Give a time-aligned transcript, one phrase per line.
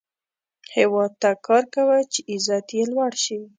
[0.75, 3.39] هیواد ته کار کوه، چې عزت یې لوړ شي